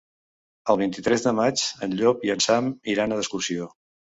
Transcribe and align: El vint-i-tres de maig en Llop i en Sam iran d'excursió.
El 0.73 0.79
vint-i-tres 0.81 1.27
de 1.27 1.35
maig 1.41 1.67
en 1.89 1.95
Llop 2.01 2.27
i 2.29 2.35
en 2.37 2.45
Sam 2.49 2.73
iran 2.95 3.17
d'excursió. 3.17 3.71